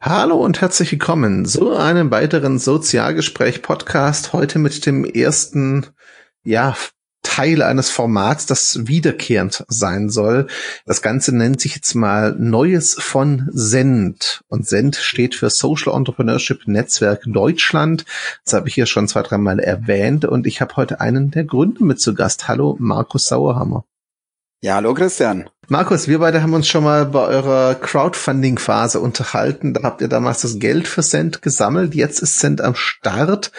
Hallo 0.00 0.36
und 0.36 0.60
herzlich 0.60 0.92
willkommen 0.92 1.44
zu 1.44 1.74
einem 1.74 2.12
weiteren 2.12 2.60
Sozialgespräch-Podcast. 2.60 4.32
Heute 4.32 4.60
mit 4.60 4.86
dem 4.86 5.04
ersten, 5.04 5.86
ja, 6.44 6.76
Teil 7.24 7.62
eines 7.62 7.90
Formats, 7.90 8.46
das 8.46 8.86
wiederkehrend 8.86 9.64
sein 9.66 10.08
soll. 10.08 10.46
Das 10.86 11.02
Ganze 11.02 11.36
nennt 11.36 11.60
sich 11.60 11.74
jetzt 11.74 11.96
mal 11.96 12.36
Neues 12.38 12.94
von 12.94 13.48
Send. 13.50 14.44
Und 14.46 14.68
Send 14.68 14.94
steht 14.94 15.34
für 15.34 15.50
Social 15.50 15.92
Entrepreneurship 15.92 16.68
Netzwerk 16.68 17.24
Deutschland. 17.26 18.04
Das 18.44 18.54
habe 18.54 18.68
ich 18.68 18.74
hier 18.74 18.86
schon 18.86 19.08
zwei, 19.08 19.22
dreimal 19.22 19.58
erwähnt. 19.58 20.24
Und 20.24 20.46
ich 20.46 20.60
habe 20.60 20.76
heute 20.76 21.00
einen 21.00 21.32
der 21.32 21.42
Gründer 21.42 21.84
mit 21.84 22.00
zu 22.00 22.14
Gast. 22.14 22.46
Hallo, 22.46 22.76
Markus 22.78 23.24
Sauerhammer. 23.24 23.84
Ja, 24.60 24.74
hallo 24.74 24.92
Christian. 24.92 25.48
Markus, 25.68 26.08
wir 26.08 26.18
beide 26.18 26.42
haben 26.42 26.52
uns 26.52 26.66
schon 26.66 26.82
mal 26.82 27.06
bei 27.06 27.20
eurer 27.20 27.76
Crowdfunding-Phase 27.76 28.98
unterhalten. 28.98 29.72
Da 29.72 29.84
habt 29.84 30.00
ihr 30.00 30.08
damals 30.08 30.40
das 30.40 30.58
Geld 30.58 30.88
für 30.88 31.02
Cent 31.02 31.42
gesammelt. 31.42 31.94
Jetzt 31.94 32.18
ist 32.18 32.40
Cent 32.40 32.60
am 32.60 32.74
Start. 32.74 33.52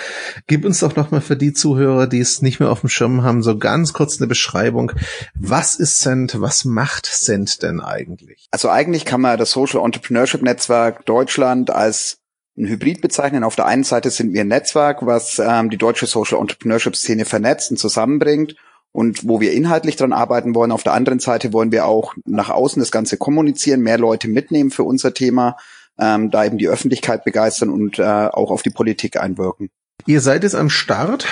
Gib 0.48 0.66
uns 0.66 0.80
doch 0.80 0.98
nochmal 0.98 1.22
für 1.22 1.38
die 1.38 1.54
Zuhörer, 1.54 2.06
die 2.06 2.20
es 2.20 2.42
nicht 2.42 2.60
mehr 2.60 2.70
auf 2.70 2.82
dem 2.82 2.90
Schirm 2.90 3.24
haben, 3.24 3.42
so 3.44 3.58
ganz 3.58 3.94
kurz 3.94 4.20
eine 4.20 4.28
Beschreibung. 4.28 4.92
Was 5.36 5.76
ist 5.76 6.00
Cent? 6.00 6.42
Was 6.42 6.66
macht 6.66 7.06
Cent 7.06 7.64
denn 7.64 7.80
eigentlich? 7.80 8.50
Also 8.52 8.68
eigentlich 8.68 9.06
kann 9.06 9.22
man 9.22 9.38
das 9.38 9.52
Social 9.52 9.86
Entrepreneurship 9.86 10.42
Netzwerk 10.42 11.06
Deutschland 11.06 11.70
als 11.70 12.18
ein 12.58 12.68
Hybrid 12.68 13.00
bezeichnen. 13.00 13.46
Auf 13.46 13.56
der 13.56 13.68
einen 13.68 13.86
Seite 13.86 14.10
sind 14.10 14.34
wir 14.34 14.42
ein 14.42 14.50
Netzwerk, 14.50 15.06
was 15.06 15.40
ähm, 15.40 15.70
die 15.70 15.78
deutsche 15.78 16.08
Social 16.08 16.40
Entrepreneurship 16.42 16.98
Szene 16.98 17.24
vernetzt 17.24 17.72
und 17.72 17.78
zusammenbringt 17.78 18.56
und 18.92 19.28
wo 19.28 19.40
wir 19.40 19.54
inhaltlich 19.54 19.96
dran 19.96 20.14
arbeiten 20.14 20.56
wollen. 20.56 20.72
Auf 20.72 20.84
der 20.84 20.94
anderen 20.94 21.20
Seite 21.20 21.54
wollen 21.54 21.72
wir 21.72 21.86
auch 21.86 22.16
nach 22.26 22.50
außen 22.50 22.80
das 22.80 22.92
Ganze 22.92 23.18
kommunizieren, 23.18 23.82
mehr 23.82 23.98
Leute 23.98 24.28
mitnehmen 24.28 24.72
für 24.72 24.84
unser 24.84 25.14
Thema, 25.14 25.58
ähm, 26.00 26.32
da 26.32 26.46
eben 26.46 26.58
die 26.58 26.70
Öffentlichkeit 26.70 27.24
begeistern 27.24 27.70
und 27.70 28.00
äh, 28.00 28.04
auch 28.04 28.52
auf 28.52 28.64
die 28.64 28.72
Politik 28.72 29.20
einwirken. 29.20 29.70
Ihr 30.06 30.22
seid 30.22 30.44
jetzt 30.44 30.56
am 30.56 30.70
Start. 30.70 31.28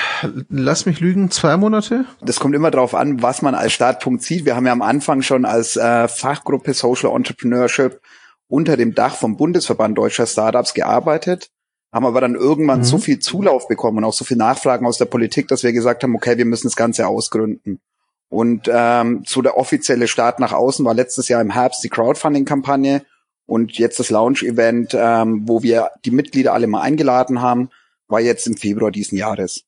Lass 0.50 0.86
mich 0.86 1.00
lügen, 1.00 1.32
zwei 1.32 1.56
Monate? 1.58 2.06
Das 2.22 2.40
kommt 2.40 2.54
immer 2.54 2.70
darauf 2.70 2.94
an, 2.94 3.22
was 3.22 3.42
man 3.42 3.56
als 3.56 3.72
Startpunkt 3.72 4.24
sieht. 4.24 4.46
Wir 4.46 4.56
haben 4.56 4.66
ja 4.66 4.74
am 4.74 4.82
Anfang 4.82 5.22
schon 5.22 5.46
als 5.46 5.78
äh, 5.78 6.08
Fachgruppe 6.08 6.74
Social 6.74 7.16
Entrepreneurship 7.16 8.02
unter 8.50 8.78
dem 8.78 8.94
Dach 8.94 9.16
vom 9.16 9.38
Bundesverband 9.38 9.98
Deutscher 9.98 10.28
Startups 10.28 10.74
gearbeitet 10.74 11.50
haben 11.98 12.06
aber 12.06 12.22
dann 12.22 12.36
irgendwann 12.36 12.80
mhm. 12.80 12.84
so 12.84 13.00
viel 13.00 13.18
Zulauf 13.18 13.68
bekommen 13.68 13.98
und 13.98 14.04
auch 14.04 14.14
so 14.14 14.24
viel 14.24 14.38
Nachfragen 14.38 14.86
aus 14.86 15.00
der 15.00 15.06
Politik, 15.06 15.48
dass 15.48 15.64
wir 15.64 15.74
gesagt 15.74 16.04
haben, 16.04 16.16
okay, 16.16 16.38
wir 16.38 16.46
müssen 16.46 16.68
das 16.68 16.76
Ganze 16.76 17.08
ausgründen. 17.08 17.82
Und 18.30 18.70
ähm, 18.72 19.24
so 19.26 19.42
der 19.42 19.58
offizielle 19.58 20.08
Start 20.08 20.40
nach 20.40 20.54
außen 20.54 20.86
war 20.86 20.94
letztes 20.94 21.28
Jahr 21.28 21.42
im 21.42 21.50
Herbst 21.50 21.84
die 21.84 21.90
Crowdfunding-Kampagne 21.90 23.04
und 23.48 23.80
jetzt 23.80 24.00
das 24.00 24.12
Launch-Event, 24.12 24.96
ähm, 24.96 25.48
wo 25.48 25.64
wir 25.64 25.90
die 26.06 26.12
Mitglieder 26.12 26.54
alle 26.54 26.68
mal 26.68 26.82
eingeladen 26.82 27.42
haben, 27.42 27.70
war 28.08 28.20
jetzt 28.20 28.46
im 28.46 28.58
Februar 28.58 28.92
diesen 28.92 29.18
Jahres. 29.18 29.64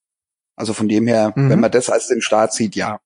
Also 0.55 0.73
von 0.73 0.87
dem 0.87 1.07
her, 1.07 1.33
mhm. 1.35 1.49
wenn 1.49 1.59
man 1.59 1.71
das 1.71 1.89
als 1.89 2.07
den 2.07 2.21
Start 2.21 2.53
sieht, 2.53 2.75
ja. 2.75 2.99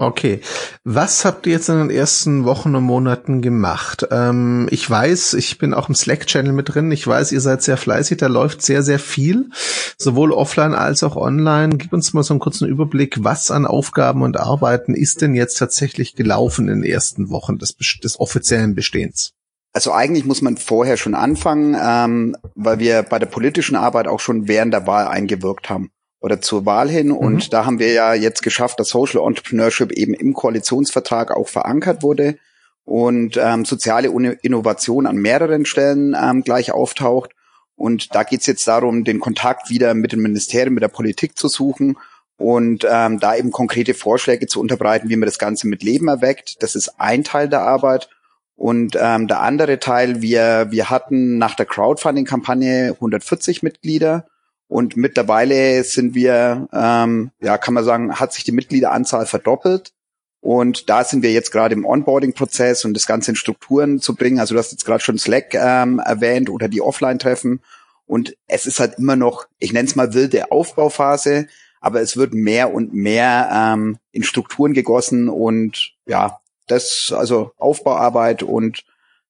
Okay. 0.00 0.40
Was 0.82 1.26
habt 1.26 1.46
ihr 1.46 1.52
jetzt 1.52 1.68
in 1.68 1.76
den 1.76 1.90
ersten 1.90 2.46
Wochen 2.46 2.74
und 2.74 2.84
Monaten 2.84 3.42
gemacht? 3.42 4.08
Ähm, 4.10 4.66
ich 4.70 4.88
weiß, 4.88 5.34
ich 5.34 5.58
bin 5.58 5.74
auch 5.74 5.90
im 5.90 5.94
Slack-Channel 5.94 6.54
mit 6.54 6.74
drin. 6.74 6.90
Ich 6.90 7.06
weiß, 7.06 7.32
ihr 7.32 7.42
seid 7.42 7.60
sehr 7.60 7.76
fleißig. 7.76 8.16
Da 8.16 8.28
läuft 8.28 8.62
sehr, 8.62 8.82
sehr 8.82 8.98
viel, 8.98 9.50
sowohl 9.98 10.32
offline 10.32 10.72
als 10.72 11.02
auch 11.02 11.16
online. 11.16 11.76
Gib 11.76 11.92
uns 11.92 12.14
mal 12.14 12.22
so 12.22 12.32
einen 12.32 12.40
kurzen 12.40 12.66
Überblick. 12.66 13.22
Was 13.22 13.50
an 13.50 13.66
Aufgaben 13.66 14.22
und 14.22 14.40
Arbeiten 14.40 14.94
ist 14.94 15.20
denn 15.20 15.34
jetzt 15.34 15.58
tatsächlich 15.58 16.16
gelaufen 16.16 16.70
in 16.70 16.80
den 16.80 16.90
ersten 16.90 17.28
Wochen 17.28 17.58
des, 17.58 17.76
des 18.02 18.18
offiziellen 18.18 18.74
Bestehens? 18.74 19.34
Also 19.74 19.92
eigentlich 19.92 20.24
muss 20.24 20.40
man 20.40 20.56
vorher 20.56 20.96
schon 20.96 21.14
anfangen, 21.14 21.76
ähm, 21.78 22.36
weil 22.54 22.78
wir 22.78 23.02
bei 23.02 23.18
der 23.18 23.26
politischen 23.26 23.76
Arbeit 23.76 24.08
auch 24.08 24.20
schon 24.20 24.48
während 24.48 24.72
der 24.72 24.86
Wahl 24.86 25.08
eingewirkt 25.08 25.68
haben 25.68 25.90
oder 26.20 26.40
zur 26.40 26.66
Wahl 26.66 26.88
hin. 26.88 27.10
Und 27.10 27.46
mhm. 27.46 27.50
da 27.50 27.64
haben 27.64 27.78
wir 27.78 27.92
ja 27.92 28.14
jetzt 28.14 28.42
geschafft, 28.42 28.78
dass 28.78 28.90
Social 28.90 29.26
Entrepreneurship 29.26 29.92
eben 29.92 30.14
im 30.14 30.34
Koalitionsvertrag 30.34 31.30
auch 31.30 31.48
verankert 31.48 32.02
wurde 32.02 32.36
und 32.84 33.36
ähm, 33.36 33.64
soziale 33.64 34.08
Innovation 34.42 35.06
an 35.06 35.16
mehreren 35.16 35.64
Stellen 35.64 36.16
ähm, 36.20 36.42
gleich 36.42 36.72
auftaucht. 36.72 37.32
Und 37.76 38.14
da 38.14 38.24
geht 38.24 38.40
es 38.40 38.46
jetzt 38.46 38.68
darum, 38.68 39.04
den 39.04 39.20
Kontakt 39.20 39.70
wieder 39.70 39.94
mit 39.94 40.12
den 40.12 40.20
Ministerien, 40.20 40.74
mit 40.74 40.82
der 40.82 40.88
Politik 40.88 41.38
zu 41.38 41.48
suchen 41.48 41.96
und 42.36 42.86
ähm, 42.88 43.18
da 43.20 43.36
eben 43.36 43.50
konkrete 43.50 43.94
Vorschläge 43.94 44.46
zu 44.46 44.60
unterbreiten, 44.60 45.08
wie 45.08 45.16
man 45.16 45.26
das 45.26 45.38
Ganze 45.38 45.66
mit 45.68 45.82
Leben 45.82 46.08
erweckt. 46.08 46.62
Das 46.62 46.74
ist 46.74 46.98
ein 46.98 47.24
Teil 47.24 47.48
der 47.48 47.62
Arbeit. 47.62 48.10
Und 48.56 48.96
ähm, 49.00 49.26
der 49.28 49.40
andere 49.40 49.78
Teil, 49.78 50.20
wir, 50.20 50.66
wir 50.70 50.90
hatten 50.90 51.38
nach 51.38 51.54
der 51.54 51.64
Crowdfunding-Kampagne 51.64 52.92
140 52.92 53.62
Mitglieder 53.62 54.26
und 54.70 54.96
mittlerweile 54.96 55.82
sind 55.82 56.14
wir, 56.14 56.68
ähm, 56.72 57.32
ja, 57.40 57.58
kann 57.58 57.74
man 57.74 57.82
sagen, 57.82 58.20
hat 58.20 58.32
sich 58.32 58.44
die 58.44 58.52
Mitgliederanzahl 58.52 59.26
verdoppelt. 59.26 59.92
Und 60.40 60.88
da 60.88 61.02
sind 61.02 61.24
wir 61.24 61.32
jetzt 61.32 61.50
gerade 61.50 61.74
im 61.74 61.84
Onboarding-Prozess 61.84 62.84
und 62.84 62.94
das 62.94 63.08
Ganze 63.08 63.32
in 63.32 63.36
Strukturen 63.36 63.98
zu 63.98 64.14
bringen. 64.14 64.38
Also 64.38 64.54
du 64.54 64.60
hast 64.60 64.70
jetzt 64.70 64.84
gerade 64.84 65.02
schon 65.02 65.18
Slack 65.18 65.54
ähm, 65.54 65.98
erwähnt 65.98 66.48
oder 66.50 66.68
die 66.68 66.82
Offline-Treffen. 66.82 67.62
Und 68.06 68.36
es 68.46 68.66
ist 68.66 68.78
halt 68.78 68.96
immer 68.96 69.16
noch, 69.16 69.46
ich 69.58 69.72
nenne 69.72 69.88
es 69.88 69.96
mal 69.96 70.14
wilde 70.14 70.52
Aufbauphase, 70.52 71.48
aber 71.80 72.00
es 72.00 72.16
wird 72.16 72.32
mehr 72.32 72.72
und 72.72 72.94
mehr 72.94 73.50
ähm, 73.52 73.98
in 74.12 74.22
Strukturen 74.22 74.72
gegossen 74.72 75.28
und 75.28 75.94
ja, 76.06 76.38
das, 76.68 77.12
also 77.12 77.50
Aufbauarbeit 77.58 78.44
und 78.44 78.84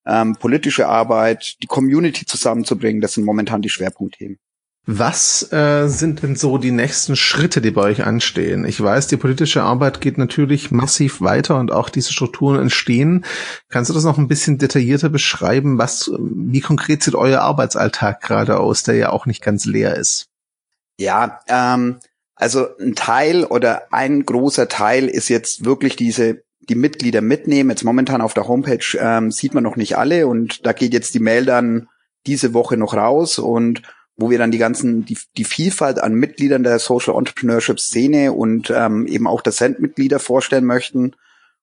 ähm, 0.05 0.37
politische 0.37 0.87
Arbeit, 0.87 1.57
die 1.63 1.67
Community 1.67 2.27
zusammenzubringen, 2.27 3.01
das 3.01 3.15
sind 3.15 3.25
momentan 3.25 3.63
die 3.63 3.71
Schwerpunktthemen. 3.71 4.39
Was 4.87 5.53
äh, 5.53 5.89
sind 5.89 6.23
denn 6.23 6.37
so 6.37 6.57
die 6.57 6.71
nächsten 6.71 7.15
Schritte, 7.15 7.61
die 7.61 7.71
bei 7.71 7.83
euch 7.83 8.05
anstehen? 8.05 8.65
Ich 8.65 8.83
weiß, 8.83 9.09
die 9.09 9.19
politische 9.19 9.63
Arbeit 9.63 10.01
geht 10.01 10.17
natürlich 10.17 10.71
massiv 10.71 11.21
weiter 11.21 11.59
und 11.59 11.71
auch 11.71 11.91
diese 11.91 12.13
Strukturen 12.13 12.59
entstehen. 12.59 13.25
Kannst 13.69 13.91
du 13.91 13.95
das 13.95 14.05
noch 14.05 14.17
ein 14.17 14.27
bisschen 14.27 14.59
detaillierter 14.59 15.11
beschreiben? 15.11 15.79
Was, 15.79 16.11
wie 16.19 16.61
konkret 16.61 17.03
sieht 17.03 17.15
euer 17.15 17.41
Arbeitsalltag 17.43 18.23
gerade 18.23 18.59
aus, 18.59 18.83
der 18.83 18.95
ja 18.95 19.11
auch 19.11 19.27
nicht 19.27 19.43
ganz 19.43 19.67
leer 19.67 19.97
ist? 19.97 20.29
Ja, 20.99 21.41
ähm, 21.47 21.99
also 22.35 22.67
ein 22.79 22.95
Teil 22.95 23.45
oder 23.45 23.93
ein 23.93 24.25
großer 24.25 24.69
Teil 24.69 25.09
ist 25.09 25.29
jetzt 25.29 25.65
wirklich 25.65 25.97
diese 25.97 26.43
die 26.69 26.75
Mitglieder 26.75 27.21
mitnehmen. 27.21 27.71
Jetzt 27.71 27.85
momentan 27.85 28.23
auf 28.23 28.33
der 28.33 28.49
Homepage 28.49 28.97
ähm, 28.99 29.31
sieht 29.31 29.55
man 29.55 29.65
noch 29.65 29.77
nicht 29.77 29.99
alle 29.99 30.27
und 30.27 30.65
da 30.65 30.73
geht 30.73 30.95
jetzt 30.95 31.15
die 31.15 31.21
Mail 31.21 31.45
dann 31.45 31.89
diese 32.27 32.55
Woche 32.55 32.77
noch 32.77 32.95
raus 32.95 33.39
und 33.39 33.83
wo 34.21 34.31
wir 34.31 34.39
dann 34.39 34.51
die 34.51 34.59
ganzen, 34.59 35.05
die, 35.07 35.17
die 35.37 35.45
Vielfalt 35.45 35.99
an 35.99 36.15
Mitgliedern 36.15 36.63
der 36.63 36.79
Social 36.79 37.17
Entrepreneurship 37.17 37.81
Szene 37.81 38.33
und 38.33 38.71
ähm, 38.71 39.07
eben 39.07 39.27
auch 39.27 39.41
der 39.41 39.53
Cent-Mitglieder 39.53 40.19
vorstellen 40.19 40.67
möchten. 40.67 41.13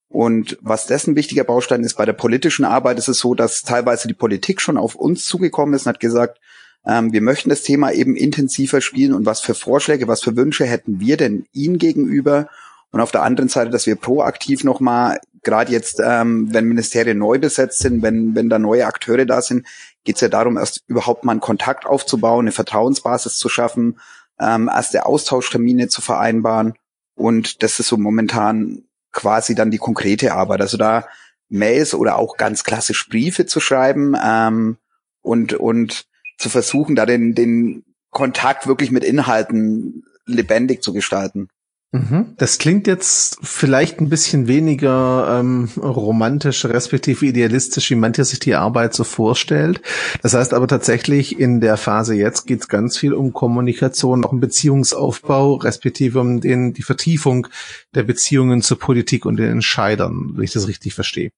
Und 0.09 0.57
was 0.61 0.87
dessen 0.87 1.15
wichtiger 1.15 1.43
Baustein 1.43 1.83
ist, 1.83 1.97
bei 1.97 2.05
der 2.05 2.13
politischen 2.13 2.65
Arbeit 2.65 2.97
ist 2.97 3.09
es 3.09 3.19
so, 3.19 3.35
dass 3.35 3.63
teilweise 3.63 4.07
die 4.07 4.13
Politik 4.13 4.59
schon 4.59 4.77
auf 4.77 4.95
uns 4.95 5.25
zugekommen 5.25 5.75
ist 5.75 5.85
und 5.85 5.89
hat 5.89 5.99
gesagt, 5.99 6.39
ähm, 6.85 7.13
wir 7.13 7.21
möchten 7.21 7.49
das 7.49 7.61
Thema 7.61 7.91
eben 7.91 8.15
intensiver 8.15 8.81
spielen 8.81 9.13
und 9.13 9.25
was 9.25 9.41
für 9.41 9.53
Vorschläge, 9.53 10.07
was 10.07 10.23
für 10.23 10.35
Wünsche 10.35 10.65
hätten 10.65 10.99
wir 10.99 11.17
denn 11.17 11.45
Ihnen 11.53 11.77
gegenüber? 11.77 12.49
Und 12.91 13.01
auf 13.01 13.11
der 13.11 13.23
anderen 13.23 13.49
Seite, 13.49 13.69
dass 13.69 13.85
wir 13.85 13.97
proaktiv 13.97 14.63
nochmal, 14.63 15.19
gerade 15.43 15.71
jetzt, 15.71 16.01
ähm, 16.03 16.47
wenn 16.53 16.65
Ministerien 16.65 17.17
neu 17.17 17.37
besetzt 17.37 17.79
sind, 17.79 18.01
wenn, 18.01 18.33
wenn 18.33 18.49
da 18.49 18.57
neue 18.57 18.87
Akteure 18.87 19.25
da 19.25 19.41
sind, 19.41 19.67
geht 20.07 20.15
es 20.15 20.21
ja 20.21 20.29
darum, 20.29 20.57
erst 20.57 20.83
überhaupt 20.87 21.25
mal 21.25 21.33
einen 21.33 21.41
Kontakt 21.41 21.85
aufzubauen, 21.85 22.45
eine 22.45 22.53
Vertrauensbasis 22.53 23.37
zu 23.37 23.49
schaffen, 23.49 23.99
ähm, 24.39 24.69
erste 24.73 25.05
Austauschtermine 25.05 25.89
zu 25.89 26.01
vereinbaren. 26.01 26.75
Und 27.15 27.61
das 27.61 27.81
ist 27.81 27.89
so 27.89 27.97
momentan 27.97 28.85
quasi 29.11 29.53
dann 29.53 29.69
die 29.69 29.79
konkrete 29.79 30.33
Arbeit. 30.33 30.61
Also 30.61 30.77
da 30.77 31.05
Mails 31.49 31.93
oder 31.93 32.17
auch 32.17 32.37
ganz 32.37 32.63
klassisch 32.63 33.09
Briefe 33.09 33.47
zu 33.47 33.59
schreiben 33.59 34.15
ähm, 34.23 34.77
und, 35.21 35.53
und 35.53 36.05
zu 36.37 36.47
versuchen, 36.47 36.95
da 36.95 37.05
den, 37.05 37.35
den 37.35 37.83
Kontakt 38.09 38.65
wirklich 38.65 38.91
mit 38.91 39.03
Inhalten 39.03 40.05
lebendig 40.25 40.83
zu 40.83 40.93
gestalten. 40.93 41.49
Mhm. 41.93 42.33
Das 42.37 42.57
klingt 42.57 42.85
jetzt 42.85 43.37
vielleicht 43.41 44.01
ein 44.01 44.09
bisschen 44.09 44.47
weniger 44.47 45.39
ähm, 45.39 45.69
romantisch, 45.77 46.65
respektive 46.65 47.25
idealistisch, 47.25 47.89
wie 47.89 47.95
manche 47.95 48.25
sich 48.25 48.39
die 48.39 48.55
Arbeit 48.55 48.93
so 48.93 49.05
vorstellt. 49.05 49.81
Das 50.21 50.33
heißt 50.33 50.53
aber 50.53 50.67
tatsächlich, 50.67 51.39
in 51.39 51.61
der 51.61 51.77
Phase 51.77 52.13
jetzt 52.13 52.45
geht 52.45 52.59
es 52.61 52.67
ganz 52.67 52.97
viel 52.97 53.13
um 53.13 53.31
Kommunikation, 53.31 54.25
auch 54.25 54.33
um 54.33 54.41
Beziehungsaufbau, 54.41 55.55
respektive 55.55 56.19
um 56.19 56.41
den, 56.41 56.73
die 56.73 56.83
Vertiefung 56.83 57.47
der 57.95 58.03
Beziehungen 58.03 58.61
zur 58.61 58.79
Politik 58.79 59.25
und 59.25 59.37
den 59.37 59.49
Entscheidern, 59.49 60.33
wenn 60.35 60.43
ich 60.43 60.51
das 60.51 60.67
richtig 60.67 60.93
verstehe. 60.93 61.29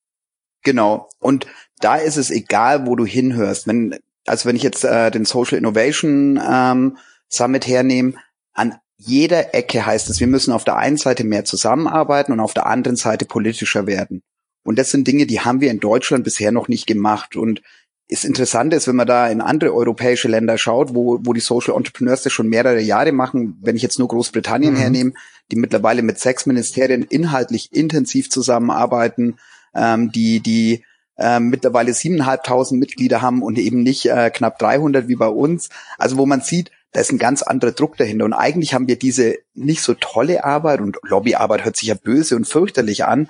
Genau. 0.63 1.10
Und 1.19 1.45
da 1.80 1.95
ist 1.95 2.18
es 2.18 2.31
egal, 2.31 2.88
wo 2.88 2.95
du 2.95 3.06
hinhörst. 3.06 3.68
Wenn, 3.68 4.00
also 4.25 4.50
wenn 4.50 4.56
ich 4.56 4.63
jetzt 4.63 4.84
äh, 4.84 5.12
den 5.12 5.25
Social 5.25 5.60
Innovation 5.60 6.42
ähm, 6.44 6.98
Summit 7.28 7.68
hernehme, 7.68 8.16
an 8.54 8.75
jeder 9.00 9.56
Ecke 9.56 9.86
heißt 9.86 10.10
es, 10.10 10.19
wir 10.19 10.28
müssen 10.28 10.51
auf 10.51 10.66
der 10.66 10.75
einen 10.75 10.98
Seite 10.98 11.24
mehr 11.24 11.46
zusammenarbeiten 11.46 12.34
und 12.34 12.42
auf 12.42 12.54
der 12.54 12.66
anderen 12.66 12.98
Seite 12.98 13.25
politischer 13.25 13.88
werden. 13.88 14.22
Und 14.63 14.78
das 14.78 14.92
sind 14.92 15.07
Dinge, 15.07 15.25
die 15.25 15.40
haben 15.40 15.62
wir 15.62 15.72
in 15.72 15.80
Deutschland 15.80 16.25
bisher 16.25 16.51
noch 16.51 16.68
nicht 16.68 16.86
gemacht. 16.86 17.38
Und 17.38 17.62
ist 18.10 18.25
interessant 18.25 18.74
ist, 18.74 18.88
wenn 18.88 18.98
man 18.98 19.07
da 19.07 19.30
in 19.30 19.40
andere 19.40 19.74
europäische 19.74 20.28
Länder 20.28 20.57
schaut, 20.57 20.94
wo, 20.96 21.19
wo 21.24 21.31
die 21.31 21.40
Social 21.40 21.75
Entrepreneurs 21.75 22.24
das 22.24 22.34
schon 22.34 22.50
mehrere 22.50 22.81
Jahre 22.81 23.13
machen, 23.13 23.57
wenn 23.62 23.78
ich 23.78 23.84
jetzt 23.84 24.00
nur 24.00 24.10
Großbritannien 24.10 24.74
mhm. 24.74 24.78
hernehme, 24.78 25.13
die 25.52 25.56
mittlerweile 25.56 26.02
mit 26.02 26.19
sechs 26.19 26.45
Ministerien 26.45 27.04
inhaltlich 27.04 27.72
intensiv 27.72 28.30
zusammenarbeiten, 28.30 29.38
ähm, 29.74 30.12
die, 30.12 30.42
die 30.42 30.84
äh, 31.18 31.40
mittlerweile 31.40 31.94
siebeneinhalbtausend 31.94 32.80
Mitglieder 32.80 33.22
haben 33.22 33.44
und 33.44 33.57
eben 33.57 33.81
nicht 33.81 34.07
äh, 34.07 34.30
knapp 34.30 34.60
300 34.60 35.07
wie 35.07 35.16
bei 35.16 35.28
uns. 35.28 35.69
Also 35.98 36.18
wo 36.18 36.25
man 36.25 36.42
sieht, 36.42 36.72
da 36.92 37.00
ist 37.00 37.12
ein 37.12 37.20
ganz 37.20 37.42
anderer 37.44 37.72
Druck 37.72 37.98
dahinter. 37.98 38.26
Und 38.26 38.34
eigentlich 38.34 38.74
haben 38.74 38.88
wir 38.88 38.98
diese 38.98 39.38
nicht 39.54 39.82
so 39.82 39.94
tolle 39.94 40.44
Arbeit 40.44 40.82
und 40.82 40.98
Lobbyarbeit 41.04 41.66
hört 41.66 41.76
sich 41.76 41.88
ja 41.88 41.96
böse 41.96 42.36
und 42.36 42.48
fürchterlich 42.48 43.06
an, 43.06 43.30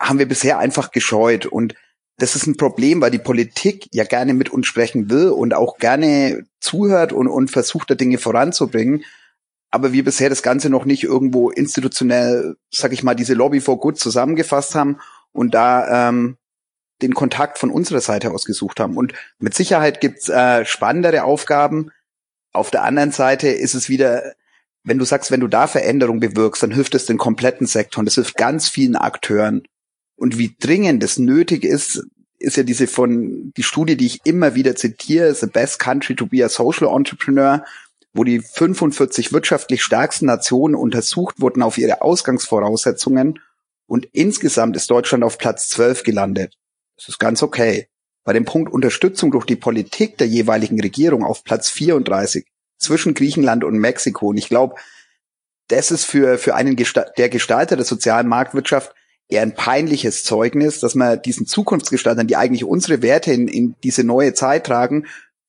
haben 0.00 0.18
wir 0.18 0.28
bisher 0.28 0.58
einfach 0.58 0.90
gescheut. 0.90 1.46
Und 1.46 1.74
das 2.16 2.36
ist 2.36 2.46
ein 2.46 2.56
Problem, 2.56 3.00
weil 3.00 3.10
die 3.10 3.18
Politik 3.18 3.88
ja 3.92 4.04
gerne 4.04 4.34
mit 4.34 4.50
uns 4.50 4.66
sprechen 4.66 5.10
will 5.10 5.28
und 5.28 5.54
auch 5.54 5.78
gerne 5.78 6.44
zuhört 6.60 7.12
und, 7.12 7.28
und 7.28 7.50
versucht, 7.50 7.90
da 7.90 7.94
Dinge 7.94 8.18
voranzubringen. 8.18 9.04
Aber 9.70 9.92
wir 9.92 10.04
bisher 10.04 10.28
das 10.28 10.42
Ganze 10.42 10.68
noch 10.68 10.84
nicht 10.84 11.04
irgendwo 11.04 11.50
institutionell, 11.50 12.56
sag 12.70 12.92
ich 12.92 13.02
mal, 13.02 13.14
diese 13.14 13.34
Lobby 13.34 13.60
for 13.60 13.78
Good 13.78 13.98
zusammengefasst 13.98 14.74
haben 14.74 14.98
und 15.32 15.54
da 15.54 16.08
ähm, 16.08 16.38
den 17.02 17.14
Kontakt 17.14 17.58
von 17.58 17.70
unserer 17.70 18.00
Seite 18.00 18.32
aus 18.32 18.44
gesucht 18.44 18.80
haben. 18.80 18.96
Und 18.96 19.12
mit 19.38 19.54
Sicherheit 19.54 20.00
gibt's 20.00 20.28
äh, 20.28 20.64
spannendere 20.64 21.24
Aufgaben. 21.24 21.90
Auf 22.52 22.70
der 22.70 22.82
anderen 22.82 23.12
Seite 23.12 23.48
ist 23.48 23.74
es 23.74 23.88
wieder, 23.88 24.34
wenn 24.82 24.98
du 24.98 25.04
sagst, 25.04 25.30
wenn 25.30 25.40
du 25.40 25.48
da 25.48 25.66
Veränderung 25.66 26.20
bewirkst, 26.20 26.62
dann 26.62 26.72
hilft 26.72 26.94
es 26.94 27.06
den 27.06 27.18
kompletten 27.18 27.66
Sektor 27.66 28.00
und 28.00 28.06
das 28.06 28.14
hilft 28.14 28.36
ganz 28.36 28.68
vielen 28.68 28.96
Akteuren. 28.96 29.62
Und 30.16 30.38
wie 30.38 30.56
dringend 30.58 31.02
es 31.02 31.18
nötig 31.18 31.64
ist, 31.64 32.02
ist 32.38 32.56
ja 32.56 32.62
diese 32.62 32.86
von, 32.86 33.52
die 33.56 33.62
Studie, 33.62 33.96
die 33.96 34.06
ich 34.06 34.20
immer 34.24 34.54
wieder 34.54 34.74
zitiere, 34.74 35.34
The 35.34 35.46
Best 35.46 35.78
Country 35.78 36.16
to 36.16 36.26
be 36.26 36.44
a 36.44 36.48
Social 36.48 36.88
Entrepreneur, 36.88 37.64
wo 38.12 38.24
die 38.24 38.40
45 38.40 39.32
wirtschaftlich 39.32 39.82
stärksten 39.82 40.26
Nationen 40.26 40.74
untersucht 40.74 41.40
wurden 41.40 41.62
auf 41.62 41.78
ihre 41.78 42.02
Ausgangsvoraussetzungen 42.02 43.38
und 43.86 44.06
insgesamt 44.12 44.76
ist 44.76 44.90
Deutschland 44.90 45.22
auf 45.22 45.38
Platz 45.38 45.68
12 45.68 46.02
gelandet. 46.02 46.56
Das 46.96 47.08
ist 47.08 47.18
ganz 47.18 47.42
okay. 47.42 47.89
Bei 48.30 48.34
dem 48.34 48.44
Punkt 48.44 48.72
Unterstützung 48.72 49.32
durch 49.32 49.44
die 49.44 49.56
Politik 49.56 50.16
der 50.16 50.28
jeweiligen 50.28 50.80
Regierung 50.80 51.24
auf 51.24 51.42
Platz 51.42 51.68
34 51.68 52.46
zwischen 52.78 53.12
Griechenland 53.12 53.64
und 53.64 53.76
Mexiko. 53.76 54.28
Und 54.28 54.36
ich 54.36 54.48
glaube, 54.48 54.76
das 55.66 55.90
ist 55.90 56.04
für, 56.04 56.38
für 56.38 56.54
einen 56.54 56.76
Gesta 56.76 57.06
der 57.18 57.28
Gestalter 57.28 57.74
der 57.74 57.84
sozialen 57.84 58.28
Marktwirtschaft 58.28 58.94
eher 59.28 59.42
ein 59.42 59.56
peinliches 59.56 60.22
Zeugnis, 60.22 60.78
dass 60.78 60.94
man 60.94 61.20
diesen 61.20 61.48
Zukunftsgestaltern, 61.48 62.28
die 62.28 62.36
eigentlich 62.36 62.62
unsere 62.62 63.02
Werte 63.02 63.32
in, 63.32 63.48
in 63.48 63.74
diese 63.82 64.04
neue 64.04 64.32
Zeit 64.32 64.64
tragen, 64.64 65.06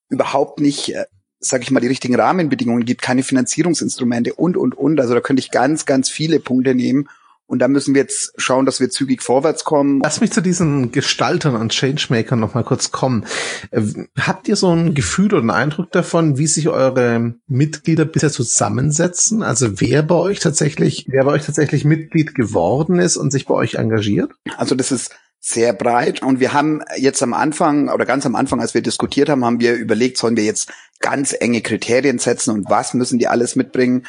überhaupt 0.09 0.59
nicht, 0.59 0.95
äh, 0.95 1.05
sag 1.39 1.61
ich 1.61 1.69
mal, 1.69 1.81
die 1.81 1.87
richtigen 1.87 2.15
Rahmenbedingungen 2.15 2.85
gibt, 2.85 3.03
keine 3.03 3.21
Finanzierungsinstrumente 3.21 4.33
und, 4.33 4.57
und, 4.57 4.75
und. 4.75 4.99
Also 4.99 5.13
da 5.13 5.21
könnte 5.21 5.41
ich 5.41 5.51
ganz, 5.51 5.85
ganz 5.85 6.09
viele 6.09 6.39
Punkte 6.39 6.73
nehmen. 6.73 7.07
Und 7.51 7.59
da 7.59 7.67
müssen 7.67 7.93
wir 7.93 8.01
jetzt 8.03 8.31
schauen, 8.37 8.65
dass 8.65 8.79
wir 8.79 8.89
zügig 8.89 9.21
vorwärts 9.21 9.65
kommen. 9.65 9.99
Lass 10.01 10.21
mich 10.21 10.31
zu 10.31 10.39
diesen 10.39 10.93
Gestaltern 10.93 11.57
und 11.57 11.73
Changemakern 11.73 12.39
noch 12.39 12.53
mal 12.53 12.63
kurz 12.63 12.91
kommen. 12.91 13.25
Äh, 13.71 13.81
habt 14.17 14.47
ihr 14.47 14.55
so 14.55 14.73
ein 14.73 14.93
Gefühl 14.93 15.25
oder 15.25 15.39
einen 15.39 15.49
Eindruck 15.49 15.91
davon, 15.91 16.37
wie 16.37 16.47
sich 16.47 16.69
eure 16.69 17.33
Mitglieder 17.47 18.05
bisher 18.05 18.31
zusammensetzen? 18.31 19.43
Also 19.43 19.81
wer 19.81 20.01
bei 20.01 20.15
euch 20.15 20.39
tatsächlich, 20.39 21.07
wer 21.09 21.25
bei 21.25 21.31
euch 21.33 21.45
tatsächlich 21.45 21.83
Mitglied 21.83 22.35
geworden 22.35 22.99
ist 22.99 23.17
und 23.17 23.31
sich 23.31 23.47
bei 23.47 23.53
euch 23.53 23.73
engagiert? 23.73 24.31
Also 24.55 24.73
das 24.73 24.93
ist 24.93 25.13
sehr 25.41 25.73
breit 25.73 26.23
und 26.23 26.39
wir 26.39 26.53
haben 26.53 26.81
jetzt 26.95 27.21
am 27.21 27.33
Anfang 27.33 27.89
oder 27.89 28.05
ganz 28.05 28.25
am 28.25 28.35
Anfang, 28.35 28.61
als 28.61 28.75
wir 28.75 28.81
diskutiert 28.81 29.27
haben, 29.27 29.43
haben 29.43 29.59
wir 29.59 29.73
überlegt, 29.73 30.17
sollen 30.17 30.37
wir 30.37 30.45
jetzt 30.45 30.71
ganz 31.01 31.35
enge 31.37 31.59
Kriterien 31.59 32.17
setzen 32.17 32.51
und 32.51 32.69
was 32.69 32.93
müssen 32.93 33.19
die 33.19 33.27
alles 33.27 33.57
mitbringen? 33.57 34.05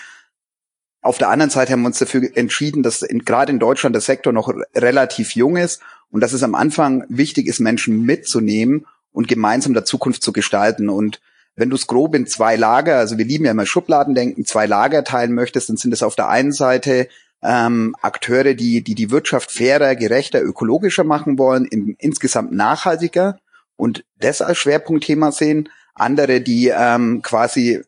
Auf 1.02 1.18
der 1.18 1.30
anderen 1.30 1.50
Seite 1.50 1.72
haben 1.72 1.82
wir 1.82 1.88
uns 1.88 1.98
dafür 1.98 2.30
entschieden, 2.36 2.84
dass 2.84 3.04
gerade 3.08 3.50
in 3.52 3.58
Deutschland 3.58 3.94
der 3.94 4.00
Sektor 4.00 4.32
noch 4.32 4.54
relativ 4.74 5.34
jung 5.34 5.56
ist 5.56 5.82
und 6.10 6.20
dass 6.20 6.32
es 6.32 6.44
am 6.44 6.54
Anfang 6.54 7.04
wichtig 7.08 7.48
ist, 7.48 7.58
Menschen 7.58 8.02
mitzunehmen 8.02 8.86
und 9.10 9.26
gemeinsam 9.26 9.74
der 9.74 9.84
Zukunft 9.84 10.22
zu 10.22 10.32
gestalten. 10.32 10.88
Und 10.88 11.20
wenn 11.56 11.70
du 11.70 11.76
es 11.76 11.88
grob 11.88 12.14
in 12.14 12.28
zwei 12.28 12.54
Lager, 12.54 12.98
also 12.98 13.18
wir 13.18 13.24
lieben 13.24 13.44
ja 13.44 13.50
immer 13.50 13.66
Schubladendenken, 13.66 14.46
zwei 14.46 14.66
Lager 14.66 15.02
teilen 15.02 15.34
möchtest, 15.34 15.68
dann 15.68 15.76
sind 15.76 15.92
es 15.92 16.04
auf 16.04 16.14
der 16.14 16.28
einen 16.28 16.52
Seite 16.52 17.08
ähm, 17.42 17.96
Akteure, 18.00 18.54
die, 18.54 18.82
die 18.82 18.94
die 18.94 19.10
Wirtschaft 19.10 19.50
fairer, 19.50 19.96
gerechter, 19.96 20.40
ökologischer 20.40 21.02
machen 21.02 21.36
wollen, 21.36 21.64
im, 21.64 21.96
insgesamt 21.98 22.52
nachhaltiger 22.52 23.38
und 23.76 24.04
das 24.20 24.40
als 24.40 24.58
Schwerpunktthema 24.58 25.32
sehen. 25.32 25.68
Andere, 25.94 26.40
die 26.40 26.68
ähm, 26.68 27.22
quasi 27.22 27.82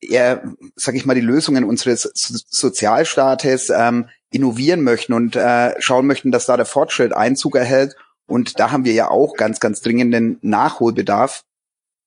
eher, 0.00 0.42
sag 0.74 0.94
ich 0.94 1.06
mal, 1.06 1.14
die 1.14 1.20
Lösungen 1.20 1.64
unseres 1.64 2.02
so 2.14 2.38
Sozialstaates 2.48 3.70
ähm, 3.70 4.08
innovieren 4.30 4.82
möchten 4.82 5.12
und 5.12 5.36
äh, 5.36 5.74
schauen 5.80 6.06
möchten, 6.06 6.30
dass 6.30 6.46
da 6.46 6.56
der 6.56 6.66
Fortschritt 6.66 7.12
Einzug 7.12 7.56
erhält. 7.56 7.96
Und 8.26 8.58
da 8.58 8.72
haben 8.72 8.84
wir 8.84 8.92
ja 8.92 9.08
auch 9.08 9.36
ganz, 9.36 9.60
ganz 9.60 9.80
dringenden 9.80 10.38
Nachholbedarf. 10.42 11.44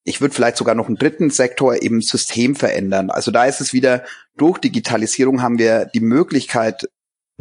Ich 0.04 0.20
würde 0.20 0.34
vielleicht 0.34 0.56
sogar 0.56 0.74
noch 0.74 0.86
einen 0.86 0.96
dritten 0.96 1.30
Sektor 1.30 1.82
eben 1.82 2.00
System 2.00 2.56
verändern. 2.56 3.10
Also 3.10 3.30
da 3.30 3.44
ist 3.44 3.60
es 3.60 3.72
wieder, 3.72 4.04
durch 4.36 4.58
Digitalisierung 4.58 5.42
haben 5.42 5.58
wir 5.58 5.86
die 5.86 6.00
Möglichkeit, 6.00 6.88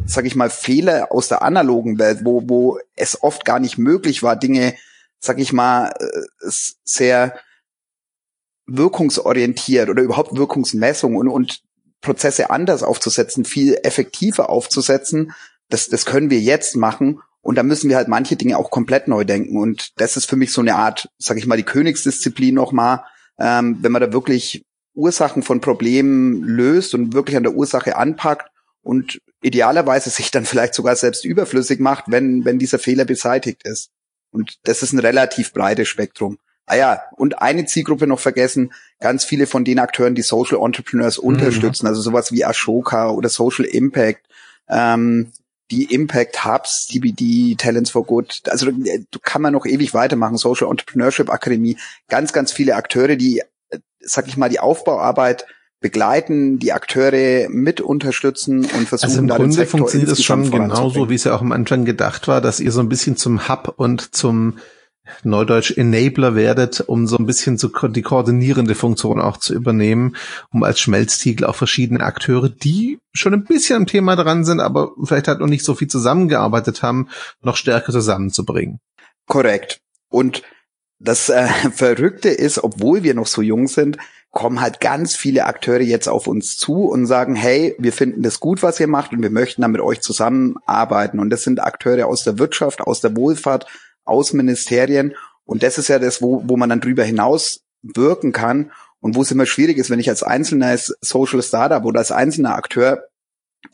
sag 0.06 0.26
ich 0.26 0.36
mal, 0.36 0.50
Fehler 0.50 1.12
aus 1.12 1.28
der 1.28 1.42
analogen 1.42 2.00
Welt, 2.00 2.22
wo, 2.24 2.44
wo 2.48 2.80
es 2.96 3.22
oft 3.22 3.46
gar 3.46 3.60
nicht 3.60 3.78
möglich 3.78 4.24
war, 4.24 4.36
Dinge, 4.36 4.76
sag 5.20 5.40
ich 5.40 5.52
mal, 5.54 5.92
äh, 6.00 6.50
sehr 6.84 7.38
wirkungsorientiert 8.78 9.90
oder 9.90 10.04
überhaupt 10.04 10.36
Wirkungsmessung 10.36 11.16
und, 11.16 11.28
und 11.28 11.62
Prozesse 12.02 12.50
anders 12.50 12.84
aufzusetzen, 12.84 13.46
viel 13.46 13.78
effektiver 13.84 14.50
aufzusetzen, 14.50 15.34
das, 15.70 15.90
das 15.90 16.06
können 16.06 16.30
wir 16.30 16.40
jetzt 16.40 16.76
machen. 16.76 17.22
Und 17.42 17.58
da 17.58 17.64
müssen 17.64 17.90
wir 17.90 17.96
halt 17.96 18.08
manche 18.08 18.36
Dinge 18.36 18.58
auch 18.58 18.70
komplett 18.70 19.08
neu 19.08 19.24
denken. 19.24 19.58
Und 19.58 20.00
das 20.00 20.18
ist 20.18 20.26
für 20.26 20.36
mich 20.36 20.52
so 20.52 20.62
eine 20.62 20.76
Art, 20.76 21.10
sag 21.18 21.38
ich 21.38 21.48
mal, 21.48 21.58
die 21.58 21.64
Königsdisziplin 21.64 22.54
nochmal, 22.54 23.04
ähm, 23.40 23.78
wenn 23.82 23.92
man 23.92 24.02
da 24.02 24.12
wirklich 24.12 24.66
Ursachen 24.94 25.44
von 25.44 25.62
Problemen 25.62 26.44
löst 26.44 26.94
und 26.94 27.14
wirklich 27.14 27.38
an 27.38 27.44
der 27.44 27.54
Ursache 27.54 27.96
anpackt 27.96 28.50
und 28.82 29.20
idealerweise 29.42 30.10
sich 30.10 30.32
dann 30.32 30.46
vielleicht 30.46 30.74
sogar 30.74 30.96
selbst 30.96 31.24
überflüssig 31.24 31.80
macht, 31.80 32.06
wenn, 32.08 32.44
wenn 32.44 32.60
dieser 32.60 32.80
Fehler 32.80 33.06
beseitigt 33.06 33.64
ist. 33.64 33.90
Und 34.32 34.58
das 34.64 34.84
ist 34.84 34.94
ein 34.94 35.00
relativ 35.00 35.54
breites 35.54 35.88
Spektrum. 35.88 36.38
Ah 36.70 36.76
ja, 36.76 37.02
und 37.18 37.42
eine 37.42 37.66
Zielgruppe 37.66 38.06
noch 38.06 38.20
vergessen, 38.20 38.72
ganz 39.00 39.26
viele 39.26 39.48
von 39.48 39.66
den 39.66 39.80
Akteuren, 39.80 40.14
die 40.14 40.22
Social 40.22 40.60
Entrepreneurs 40.64 41.18
mhm. 41.18 41.30
unterstützen, 41.30 41.88
also 41.88 42.00
sowas 42.00 42.32
wie 42.32 42.46
Ashoka 42.46 43.10
oder 43.10 43.28
Social 43.28 43.66
Impact, 43.66 44.28
ähm, 44.70 45.32
die 45.72 45.86
Impact 45.86 46.46
Hubs, 46.46 46.86
CBD, 46.86 47.56
Talents 47.56 47.90
for 47.90 48.06
Good, 48.06 48.44
also 48.50 48.70
äh, 48.70 49.04
du 49.10 49.18
kann 49.20 49.42
man 49.42 49.54
noch 49.54 49.66
ewig 49.66 49.96
weitermachen, 49.96 50.38
Social 50.38 50.70
Entrepreneurship 50.70 51.32
Akademie, 51.32 51.76
ganz, 52.08 52.34
ganz 52.34 52.52
viele 52.52 52.76
Akteure, 52.76 53.16
die, 53.16 53.42
äh, 53.70 53.80
sag 54.00 54.28
ich 54.28 54.38
mal, 54.38 54.50
die 54.50 54.60
Aufbauarbeit 54.60 55.48
begleiten, 55.80 56.60
die 56.60 56.72
Akteure 56.72 57.50
mit 57.50 57.82
unterstützen 57.82 58.60
und 58.78 58.88
versuchen, 58.88 59.10
also 59.10 59.20
im 59.22 59.28
Grunde 59.28 59.66
funktioniert 59.66 60.12
es 60.12 60.24
schon 60.24 60.52
genauso, 60.52 61.10
wie 61.10 61.16
es 61.16 61.24
ja 61.24 61.34
auch 61.34 61.42
am 61.42 61.52
Anfang 61.52 61.84
gedacht 61.86 62.28
war, 62.28 62.42
dass 62.42 62.60
ihr 62.60 62.72
so 62.72 62.80
ein 62.80 62.90
bisschen 62.90 63.18
zum 63.18 63.50
Hub 63.50 63.74
und 63.78 64.14
zum 64.14 64.60
Neudeutsch 65.24 65.72
Enabler 65.78 66.36
werdet, 66.36 66.82
um 66.82 67.08
so 67.08 67.18
ein 67.18 67.26
bisschen 67.26 67.58
so 67.58 67.70
die 67.70 68.02
koordinierende 68.02 68.76
Funktion 68.76 69.20
auch 69.22 69.38
zu 69.38 69.54
übernehmen, 69.54 70.16
um 70.52 70.64
als 70.64 70.80
Schmelztiegel 70.80 71.46
auch 71.46 71.56
verschiedene 71.56 72.02
Akteure, 72.02 72.50
die 72.50 73.00
schon 73.14 73.34
ein 73.34 73.44
bisschen 73.44 73.78
am 73.78 73.88
Thema 73.88 74.16
dran 74.16 74.46
sind, 74.46 74.60
aber 74.60 74.92
vielleicht 75.04 75.28
halt 75.28 75.40
noch 75.40 75.48
nicht 75.48 75.66
so 75.66 75.76
viel 75.76 75.88
zusammengearbeitet 75.88 76.84
haben, 76.84 77.10
noch 77.42 77.56
stärker 77.56 77.92
zusammenzubringen. 77.92 78.80
Korrekt. 79.28 79.82
Und 80.10 80.44
das 81.00 81.30
äh, 81.30 81.48
Verrückte 81.72 82.30
ist, 82.30 82.64
obwohl 82.64 83.04
wir 83.04 83.14
noch 83.14 83.28
so 83.28 83.42
jung 83.42 83.68
sind, 83.68 83.98
kommen 84.32 84.62
halt 84.62 84.80
ganz 84.80 85.16
viele 85.16 85.46
Akteure 85.46 85.82
jetzt 85.82 86.08
auf 86.08 86.28
uns 86.28 86.56
zu 86.58 86.86
und 86.86 87.08
sagen, 87.08 87.36
hey, 87.36 87.76
wir 87.80 87.92
finden 87.92 88.22
das 88.22 88.40
gut, 88.40 88.62
was 88.62 88.80
ihr 88.80 88.88
macht 88.88 89.12
und 89.12 89.24
wir 89.24 89.32
möchten 89.32 89.64
dann 89.64 89.72
mit 89.72 89.82
euch 89.82 90.02
zusammenarbeiten. 90.02 91.20
Und 91.20 91.32
das 91.32 91.44
sind 91.44 91.62
Akteure 91.62 92.06
aus 92.06 92.24
der 92.24 92.38
Wirtschaft, 92.38 92.82
aus 92.82 93.02
der 93.02 93.16
Wohlfahrt, 93.16 93.66
Außenministerien. 94.10 95.16
Und 95.46 95.64
das 95.64 95.78
ist 95.78 95.88
ja 95.88 96.00
das, 96.00 96.22
wo, 96.22 96.44
wo 96.46 96.58
man 96.58 96.70
dann 96.70 96.82
drüber 96.82 97.04
hinaus 97.04 97.62
wirken 97.82 98.32
kann 98.32 98.72
und 99.00 99.16
wo 99.16 99.22
es 99.22 99.32
immer 99.32 99.46
schwierig 99.46 99.78
ist, 99.78 99.90
wenn 99.90 100.00
ich 100.00 100.10
als 100.10 100.24
einzelnes 100.24 100.96
Social 101.02 101.42
Startup 101.42 101.84
oder 101.86 102.00
als 102.00 102.12
einzelner 102.12 102.56
Akteur 102.56 103.08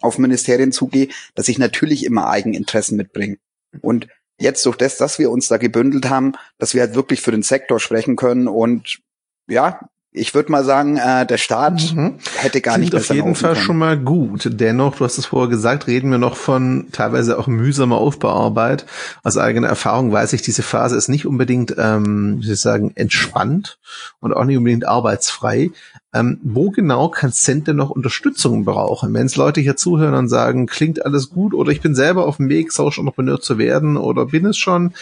auf 0.02 0.18
Ministerien 0.18 0.72
zugehe, 0.72 1.10
dass 1.36 1.48
ich 1.48 1.58
natürlich 1.58 2.06
immer 2.06 2.30
Eigeninteressen 2.30 2.98
mitbringe. 2.98 3.38
Und 3.82 4.08
jetzt 4.40 4.66
durch 4.66 4.78
das, 4.78 4.98
dass 4.98 5.20
wir 5.20 5.32
uns 5.32 5.48
da 5.48 5.58
gebündelt 5.58 6.10
haben, 6.10 6.34
dass 6.58 6.74
wir 6.74 6.82
halt 6.82 6.96
wirklich 6.96 7.22
für 7.22 7.32
den 7.32 7.44
Sektor 7.44 7.80
sprechen 7.80 8.16
können 8.16 8.48
und 8.48 9.00
ja, 9.48 9.80
ich 10.16 10.34
würde 10.34 10.52
mal 10.52 10.64
sagen, 10.64 10.98
äh, 10.98 11.26
der 11.26 11.38
Staat 11.38 11.94
mhm. 11.94 12.16
hätte 12.38 12.62
gar 12.62 12.76
Klingt 12.76 12.94
nicht 12.94 13.02
auf 13.02 13.14
jeden 13.14 13.36
Fall 13.36 13.56
schon 13.56 13.78
mal 13.78 13.98
gut. 13.98 14.50
Dennoch, 14.52 14.96
du 14.96 15.06
hast 15.06 15.18
es 15.18 15.28
vorher 15.28 15.50
gesagt, 15.50 15.88
reden 15.88 16.10
wir 16.10 16.18
noch 16.18 16.36
von 16.36 16.88
teilweise 16.92 17.38
auch 17.38 17.48
mühsamer 17.48 17.98
Aufbauarbeit. 17.98 18.86
Aus 19.24 19.38
eigener 19.38 19.68
Erfahrung 19.68 20.12
weiß 20.12 20.34
ich, 20.34 20.42
diese 20.42 20.64
Phase 20.64 20.96
ist 20.96 21.10
nicht 21.10 21.26
unbedingt, 21.26 21.76
ähm, 21.78 22.38
wie 22.40 22.46
soll 22.46 22.54
ich 22.54 22.62
sagen, 22.62 22.92
entspannt 22.96 23.78
und 24.20 24.34
auch 24.34 24.46
nicht 24.46 24.58
unbedingt 24.58 24.88
arbeitsfrei. 24.88 25.72
Ähm, 26.14 26.40
wo 26.44 26.72
genau 26.72 27.10
kann 27.10 27.34
Cent 27.34 27.68
denn 27.68 27.76
noch 27.76 27.90
Unterstützung 27.90 28.64
brauchen? 28.64 29.14
Wenn 29.14 29.26
es 29.26 29.36
Leute 29.36 29.60
hier 29.60 29.76
zuhören 29.76 30.14
und 30.14 30.30
sagen, 30.30 30.66
klingt 30.66 31.06
alles 31.06 31.30
gut 31.30 31.54
oder 31.54 31.72
ich 31.72 31.82
bin 31.82 31.94
selber 31.94 32.26
auf 32.26 32.38
dem 32.38 32.48
Weg, 32.48 32.72
Social 32.72 33.02
Entrepreneur 33.02 33.42
zu 33.42 33.58
werden 33.58 33.98
oder 33.98 34.28
bin 34.28 34.46
es 34.46 34.58
schon, 34.58 34.94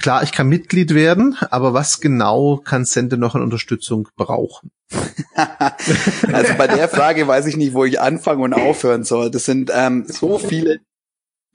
Klar, 0.00 0.22
ich 0.22 0.32
kann 0.32 0.48
Mitglied 0.48 0.94
werden, 0.94 1.36
aber 1.50 1.72
was 1.72 2.00
genau 2.00 2.58
kann 2.58 2.84
Sente 2.84 3.16
noch 3.16 3.34
an 3.34 3.42
Unterstützung 3.42 4.08
brauchen? 4.16 4.70
also 5.34 6.54
bei 6.58 6.66
der 6.66 6.88
Frage 6.88 7.26
weiß 7.26 7.46
ich 7.46 7.56
nicht, 7.56 7.72
wo 7.72 7.84
ich 7.84 8.00
anfangen 8.00 8.42
und 8.42 8.52
aufhören 8.52 9.04
soll. 9.04 9.30
Das 9.30 9.46
sind 9.46 9.70
ähm, 9.74 10.04
so 10.06 10.38
viele. 10.38 10.80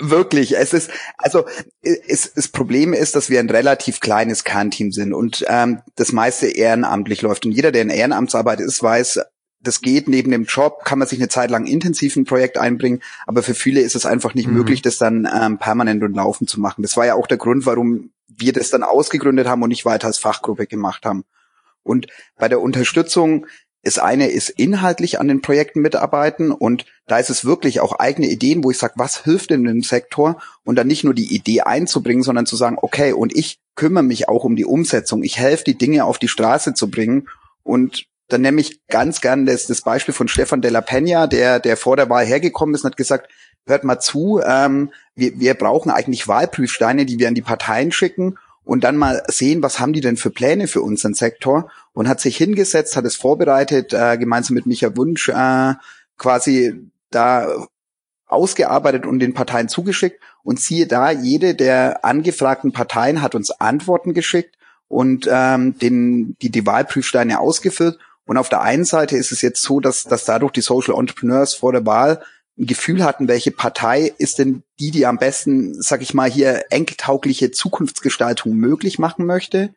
Wirklich, 0.03 0.57
es 0.57 0.73
ist, 0.73 0.89
also 1.19 1.45
es, 1.83 2.33
das 2.33 2.47
Problem 2.47 2.93
ist, 2.93 3.15
dass 3.15 3.29
wir 3.29 3.39
ein 3.39 3.51
relativ 3.51 3.99
kleines 3.99 4.43
Kernteam 4.43 4.91
sind 4.91 5.13
und 5.13 5.45
ähm, 5.47 5.81
das 5.95 6.11
meiste 6.11 6.47
ehrenamtlich 6.47 7.21
läuft. 7.21 7.45
Und 7.45 7.51
jeder, 7.51 7.71
der 7.71 7.83
in 7.83 7.91
Ehrenamtsarbeit 7.91 8.61
ist, 8.61 8.81
weiß, 8.81 9.19
das 9.63 9.81
geht 9.81 10.07
neben 10.07 10.31
dem 10.31 10.45
Job, 10.45 10.83
kann 10.85 10.99
man 10.99 11.07
sich 11.07 11.19
eine 11.19 11.29
Zeit 11.29 11.51
lang 11.51 11.65
intensiv 11.65 12.15
in 12.15 12.23
ein 12.23 12.25
Projekt 12.25 12.57
einbringen, 12.57 13.01
aber 13.27 13.43
für 13.43 13.53
viele 13.53 13.81
ist 13.81 13.95
es 13.95 14.05
einfach 14.05 14.33
nicht 14.33 14.47
mhm. 14.47 14.55
möglich, 14.55 14.81
das 14.81 14.97
dann 14.97 15.27
ähm, 15.31 15.57
permanent 15.57 16.03
und 16.03 16.15
laufen 16.15 16.47
zu 16.47 16.59
machen. 16.59 16.81
Das 16.81 16.97
war 16.97 17.05
ja 17.05 17.15
auch 17.15 17.27
der 17.27 17.37
Grund, 17.37 17.65
warum 17.65 18.11
wir 18.27 18.53
das 18.53 18.69
dann 18.69 18.83
ausgegründet 18.83 19.47
haben 19.47 19.61
und 19.61 19.69
nicht 19.69 19.85
weiter 19.85 20.07
als 20.07 20.17
Fachgruppe 20.17 20.67
gemacht 20.67 21.05
haben. 21.05 21.23
Und 21.83 22.07
bei 22.37 22.47
der 22.47 22.61
Unterstützung 22.61 23.45
ist 23.83 23.99
eine 23.99 24.27
ist 24.27 24.49
inhaltlich 24.49 25.19
an 25.19 25.27
den 25.27 25.41
Projekten 25.41 25.81
mitarbeiten 25.81 26.51
und 26.51 26.85
da 27.07 27.17
ist 27.17 27.31
es 27.31 27.45
wirklich 27.45 27.79
auch 27.79 27.93
eigene 27.93 28.27
Ideen, 28.27 28.63
wo 28.63 28.69
ich 28.69 28.77
sage, 28.77 28.93
was 28.97 29.23
hilft 29.23 29.49
denn 29.49 29.63
dem 29.63 29.81
Sektor 29.81 30.39
und 30.63 30.75
dann 30.75 30.85
nicht 30.85 31.03
nur 31.03 31.15
die 31.15 31.33
Idee 31.33 31.61
einzubringen, 31.61 32.21
sondern 32.21 32.45
zu 32.45 32.55
sagen, 32.55 32.77
okay, 32.79 33.13
und 33.13 33.35
ich 33.35 33.59
kümmere 33.75 34.03
mich 34.03 34.29
auch 34.29 34.43
um 34.43 34.55
die 34.55 34.65
Umsetzung. 34.65 35.23
Ich 35.23 35.39
helfe 35.39 35.63
die 35.63 35.77
Dinge 35.77 36.05
auf 36.05 36.19
die 36.19 36.27
Straße 36.27 36.75
zu 36.75 36.91
bringen 36.91 37.27
und 37.63 38.05
dann 38.31 38.41
nehme 38.41 38.61
ich 38.61 38.85
ganz 38.87 39.21
gern 39.21 39.45
das, 39.45 39.67
das 39.67 39.81
Beispiel 39.81 40.13
von 40.13 40.27
Stefan 40.27 40.61
de 40.61 40.71
la 40.71 40.79
Peña, 40.79 41.27
der, 41.27 41.59
der 41.59 41.77
vor 41.77 41.97
der 41.97 42.09
Wahl 42.09 42.25
hergekommen 42.25 42.75
ist 42.75 42.83
und 42.83 42.91
hat 42.91 42.97
gesagt, 42.97 43.29
hört 43.65 43.83
mal 43.83 43.99
zu, 43.99 44.41
ähm, 44.45 44.91
wir, 45.15 45.39
wir 45.39 45.53
brauchen 45.53 45.91
eigentlich 45.91 46.27
Wahlprüfsteine, 46.27 47.05
die 47.05 47.19
wir 47.19 47.27
an 47.27 47.35
die 47.35 47.41
Parteien 47.41 47.91
schicken 47.91 48.37
und 48.63 48.83
dann 48.83 48.95
mal 48.95 49.23
sehen, 49.27 49.61
was 49.61 49.79
haben 49.79 49.93
die 49.93 50.01
denn 50.01 50.17
für 50.17 50.29
Pläne 50.29 50.67
für 50.67 50.81
unseren 50.81 51.13
Sektor 51.13 51.69
und 51.93 52.07
hat 52.07 52.19
sich 52.21 52.37
hingesetzt, 52.37 52.95
hat 52.95 53.05
es 53.05 53.15
vorbereitet, 53.15 53.93
äh, 53.93 54.17
gemeinsam 54.17 54.55
mit 54.55 54.65
Micha 54.65 54.95
Wunsch 54.95 55.29
äh, 55.29 55.73
quasi 56.17 56.73
da 57.09 57.67
ausgearbeitet 58.27 59.05
und 59.05 59.19
den 59.19 59.33
Parteien 59.33 59.67
zugeschickt 59.67 60.21
und 60.43 60.59
siehe 60.59 60.87
da, 60.87 61.11
jede 61.11 61.53
der 61.53 62.05
angefragten 62.05 62.71
Parteien 62.71 63.21
hat 63.21 63.35
uns 63.35 63.51
Antworten 63.51 64.13
geschickt 64.13 64.55
und 64.87 65.27
ähm, 65.31 65.77
den, 65.77 66.37
die, 66.41 66.49
die 66.49 66.65
Wahlprüfsteine 66.65 67.39
ausgeführt. 67.39 67.99
Und 68.25 68.37
auf 68.37 68.49
der 68.49 68.61
einen 68.61 68.85
Seite 68.85 69.17
ist 69.17 69.31
es 69.31 69.41
jetzt 69.41 69.61
so, 69.61 69.79
dass, 69.79 70.03
dass 70.03 70.25
dadurch 70.25 70.51
die 70.51 70.61
Social 70.61 70.95
Entrepreneurs 70.97 71.53
vor 71.53 71.71
der 71.71 71.85
Wahl 71.85 72.21
ein 72.57 72.65
Gefühl 72.65 73.03
hatten, 73.03 73.27
welche 73.27 73.51
Partei 73.51 74.13
ist 74.17 74.39
denn 74.39 74.63
die, 74.79 74.91
die 74.91 75.05
am 75.05 75.17
besten, 75.17 75.81
sag 75.81 76.01
ich 76.01 76.13
mal, 76.13 76.29
hier 76.29 76.65
enkeltaugliche 76.69 77.51
Zukunftsgestaltung 77.51 78.53
möglich 78.53 78.99
machen 78.99 79.25
möchte. 79.25 79.73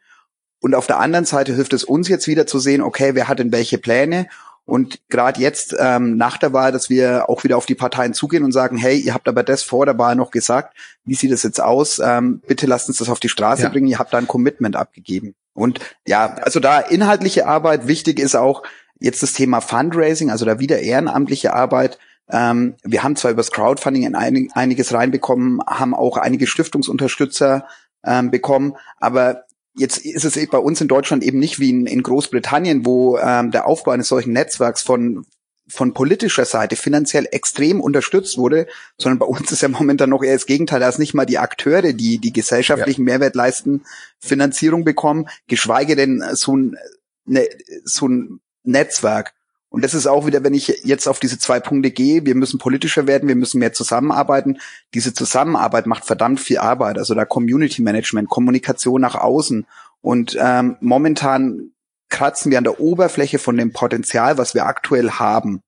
Und 0.61 0.75
auf 0.75 0.87
der 0.87 0.99
anderen 0.99 1.25
Seite 1.25 1.55
hilft 1.55 1.73
es 1.73 1.85
uns 1.85 2.09
jetzt 2.09 2.27
wieder 2.27 2.47
zu 2.47 2.59
sehen, 2.59 2.83
okay, 2.83 3.15
wer 3.15 3.29
hat 3.29 3.39
denn 3.39 3.53
welche 3.53 3.79
Pläne? 3.79 4.29
Und 4.67 5.01
gerade 5.09 5.41
jetzt 5.41 5.77
ähm, 5.79 6.17
nach 6.17 6.39
der 6.39 6.55
Wahl, 6.55 6.73
dass 6.73 6.89
wir 6.89 7.29
auch 7.29 7.45
wieder 7.45 7.59
auf 7.59 7.67
die 7.67 7.75
Parteien 7.75 8.15
zugehen 8.15 8.45
und 8.45 8.53
sagen, 8.53 8.79
hey, 8.79 8.99
ihr 8.99 9.13
habt 9.13 9.29
aber 9.29 9.43
das 9.43 9.63
vor 9.63 9.85
der 9.85 9.99
Wahl 9.99 10.17
noch 10.17 10.31
gesagt, 10.31 10.75
wie 11.05 11.15
sieht 11.15 11.33
das 11.33 11.43
jetzt 11.43 11.61
aus? 11.61 12.01
Ähm, 12.03 12.41
bitte 12.47 12.67
lasst 12.67 12.89
uns 12.89 12.97
das 12.97 13.11
auf 13.11 13.21
die 13.21 13.29
Straße 13.29 13.65
ja. 13.65 13.69
bringen, 13.69 13.89
ihr 13.89 13.99
habt 13.99 14.15
da 14.15 14.19
ein 14.19 14.29
Commitment 14.29 14.75
abgegeben. 14.75 15.35
Und 15.55 15.81
ja, 16.07 16.35
also 16.43 16.61
da 16.61 16.81
inhaltliche 16.81 17.47
Arbeit, 17.47 17.87
wichtig 17.87 18.19
ist 18.19 18.35
auch 18.35 18.63
jetzt 18.99 19.23
das 19.23 19.33
Thema 19.33 19.61
Fundraising, 19.61 20.31
also 20.31 20.45
da 20.45 20.59
wieder 20.59 20.81
ehrenamtliche 20.81 21.55
Arbeit. 21.55 21.99
Ähm, 22.29 22.75
wir 22.83 23.03
haben 23.03 23.17
zwar 23.17 23.31
übers 23.31 23.51
Crowdfunding 23.51 24.05
in 24.05 24.15
einig, 24.15 24.51
einiges 24.55 24.93
reinbekommen, 24.93 25.61
haben 25.67 25.95
auch 25.95 26.17
einige 26.17 26.47
Stiftungsunterstützer 26.47 27.67
ähm, 28.05 28.31
bekommen, 28.31 28.77
aber 28.99 29.45
jetzt 29.77 29.99
ist 29.99 30.25
es 30.25 30.49
bei 30.49 30.59
uns 30.59 30.81
in 30.81 30.89
Deutschland 30.89 31.23
eben 31.23 31.39
nicht 31.39 31.59
wie 31.59 31.71
in, 31.71 31.87
in 31.87 32.03
Großbritannien, 32.03 32.87
wo 32.87 33.19
ähm, 33.19 33.51
der 33.51 33.67
Aufbau 33.67 33.93
eines 33.93 34.09
solchen 34.09 34.33
Netzwerks 34.33 34.83
von 34.83 35.27
von 35.67 35.95
politischer 35.95 36.45
Seite 36.45 36.77
finanziell 36.77 37.27
extrem 37.31 37.81
unterstützt 37.81 38.37
wurde, 38.37 38.67
sondern 38.99 39.19
bei 39.19 39.27
uns 39.27 39.51
ist 39.51 39.63
ja 39.63 39.69
momentan 39.69 40.11
noch 40.11 40.23
eher 40.23 40.35
das 40.35 40.47
Gegenteil, 40.47 40.81
da 40.81 40.89
ist 40.89 40.99
nicht 40.99 41.15
mal 41.15 41.25
die 41.25 41.39
Akteure, 41.39 41.93
die 41.93 42.19
die 42.19 42.33
gesellschaftlichen 42.33 43.03
ja. 43.03 43.13
Mehrwert 43.13 43.35
leisten, 43.35 43.85
Finanzierung 44.19 44.85
bekommen, 44.85 45.27
geschweige 45.47 45.97
denn 45.97 46.23
so 46.33 46.57
ein, 46.57 46.77
ne, 47.25 47.49
so 47.85 48.09
ein 48.09 48.41
Netzwerk. 48.63 49.35
Und 49.75 49.83
das 49.83 49.93
ist 49.93 50.07
auch 50.07 50.25
wieder, 50.25 50.45
wenn 50.45 50.55
ich 50.55 50.69
jetzt 50.85 51.09
auf 51.09 51.19
diese 51.19 51.37
zwei 51.37 51.59
Punkte 51.59 51.91
gehe, 51.91 52.25
wir 52.25 52.37
müssen 52.37 52.61
politischer 52.61 53.09
werden, 53.09 53.29
wir 53.29 53.35
müssen 53.35 53.59
mehr 53.59 53.73
zusammenarbeiten. 53.73 54.59
Diese 54.95 55.15
Zusammenarbeit 55.15 55.87
macht 55.87 56.05
verdammt 56.05 56.39
viel 56.39 56.59
Arbeit. 56.59 56.97
Also 56.97 57.17
da 57.17 57.25
Community 57.25 57.83
Management, 57.83 58.29
Kommunikation 58.29 59.01
nach 59.01 59.17
außen. 59.17 59.67
Und 60.01 60.37
ähm, 60.39 60.77
momentan 60.81 61.73
kratzen 62.15 62.51
wir 62.51 62.59
an 62.59 62.65
der 62.65 62.81
Oberfläche 62.81 63.39
von 63.39 63.57
dem 63.57 63.73
Potenzial, 63.73 64.39
was 64.39 64.55
wir 64.55 64.67
aktuell 64.67 65.11
haben. 65.11 65.61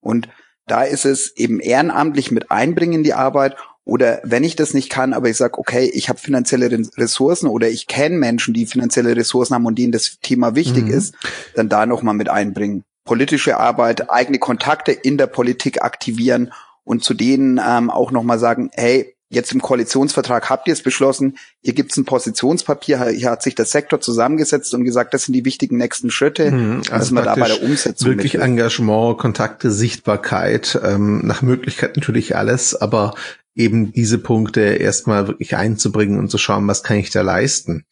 Und 0.00 0.28
da 0.66 0.82
ist 0.82 1.04
es 1.04 1.36
eben 1.36 1.60
ehrenamtlich 1.60 2.30
mit 2.30 2.50
einbringen 2.50 2.94
in 2.94 3.02
die 3.04 3.14
Arbeit 3.14 3.56
oder 3.84 4.20
wenn 4.22 4.44
ich 4.44 4.56
das 4.56 4.72
nicht 4.72 4.90
kann, 4.90 5.12
aber 5.12 5.28
ich 5.28 5.36
sage, 5.36 5.58
okay, 5.58 5.90
ich 5.92 6.08
habe 6.08 6.18
finanzielle 6.18 6.70
Ressourcen 6.96 7.48
oder 7.48 7.68
ich 7.68 7.86
kenne 7.86 8.16
Menschen, 8.16 8.54
die 8.54 8.66
finanzielle 8.66 9.14
Ressourcen 9.14 9.54
haben 9.54 9.66
und 9.66 9.78
denen 9.78 9.92
das 9.92 10.18
Thema 10.22 10.54
wichtig 10.54 10.84
mhm. 10.84 10.90
ist, 10.90 11.14
dann 11.54 11.68
da 11.68 11.84
nochmal 11.84 12.14
mit 12.14 12.30
einbringen 12.30 12.84
politische 13.04 13.58
Arbeit, 13.58 14.10
eigene 14.10 14.38
Kontakte 14.38 14.92
in 14.92 15.18
der 15.18 15.26
Politik 15.26 15.82
aktivieren 15.82 16.52
und 16.84 17.04
zu 17.04 17.14
denen 17.14 17.60
ähm, 17.64 17.90
auch 17.90 18.10
nochmal 18.10 18.38
sagen, 18.38 18.70
hey, 18.74 19.13
jetzt 19.34 19.52
im 19.52 19.60
Koalitionsvertrag 19.60 20.48
habt 20.48 20.68
ihr 20.68 20.72
es 20.72 20.82
beschlossen, 20.82 21.36
hier 21.62 21.74
gibt's 21.74 21.96
ein 21.96 22.04
Positionspapier, 22.04 23.08
hier 23.08 23.30
hat 23.30 23.42
sich 23.42 23.54
der 23.54 23.64
Sektor 23.64 24.00
zusammengesetzt 24.00 24.72
und 24.74 24.84
gesagt, 24.84 25.14
das 25.14 25.24
sind 25.24 25.34
die 25.34 25.44
wichtigen 25.44 25.76
nächsten 25.76 26.10
Schritte, 26.10 26.50
mhm, 26.50 26.76
also 26.90 26.90
dass 26.90 27.10
man 27.10 27.24
da 27.24 27.34
bei 27.34 27.48
der 27.48 27.62
Umsetzung 27.62 28.08
wirklich 28.08 28.36
Engagement, 28.36 29.18
Kontakte, 29.18 29.70
Sichtbarkeit, 29.70 30.78
ähm, 30.82 31.20
nach 31.24 31.42
Möglichkeit 31.42 31.96
natürlich 31.96 32.36
alles, 32.36 32.74
aber 32.74 33.14
eben 33.54 33.92
diese 33.92 34.18
Punkte 34.18 34.60
erstmal 34.60 35.28
wirklich 35.28 35.56
einzubringen 35.56 36.18
und 36.18 36.30
zu 36.30 36.38
schauen, 36.38 36.66
was 36.66 36.82
kann 36.82 36.96
ich 36.96 37.10
da 37.10 37.22
leisten. 37.22 37.84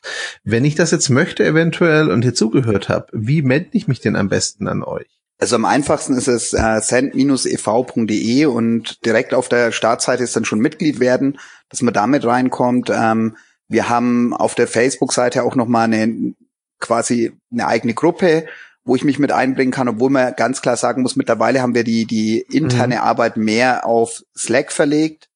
Wenn 0.44 0.64
ich 0.64 0.75
das 0.75 0.90
jetzt 0.90 1.08
möchte 1.08 1.44
eventuell 1.44 2.11
und 2.11 2.22
hier 2.22 2.34
zugehört 2.34 2.88
habe, 2.88 3.06
wie 3.12 3.42
melde 3.42 3.70
ich 3.72 3.88
mich 3.88 4.00
denn 4.00 4.16
am 4.16 4.28
besten 4.28 4.66
an 4.66 4.82
euch? 4.82 5.22
Also 5.42 5.56
am 5.56 5.64
einfachsten 5.64 6.14
ist 6.14 6.28
es 6.28 6.52
äh, 6.52 6.80
send-ev.de 6.80 8.44
und 8.44 9.04
direkt 9.04 9.34
auf 9.34 9.49
der 9.49 9.72
Startseite 9.72 10.22
ist 10.22 10.37
dann 10.37 10.44
schon 10.44 10.61
Mitglied 10.61 11.00
werden, 11.00 11.37
dass 11.68 11.82
man 11.82 11.92
damit 11.92 12.25
reinkommt. 12.25 12.90
Ähm, 12.94 13.37
wir 13.66 13.88
haben 13.88 14.34
auf 14.34 14.54
der 14.54 14.68
Facebook-Seite 14.68 15.42
auch 15.42 15.56
nochmal 15.56 15.92
eine 15.92 16.34
quasi 16.78 17.32
eine 17.50 17.66
eigene 17.66 17.92
Gruppe, 17.92 18.46
wo 18.84 18.94
ich 18.94 19.02
mich 19.02 19.18
mit 19.18 19.32
einbringen 19.32 19.72
kann, 19.72 19.88
obwohl 19.88 20.11
man 20.11 20.32
ganz 20.37 20.62
klar 20.62 20.76
sagen 20.76 21.02
muss, 21.02 21.16
mittlerweile 21.16 21.61
haben 21.61 21.75
wir 21.75 21.82
die, 21.82 22.06
die 22.06 22.42
interne 22.42 22.94
mhm. 22.94 23.00
Arbeit 23.00 23.37
mehr 23.37 23.84
auf 23.84 24.22
Slack 24.38 24.70
verlegt. 24.70 25.28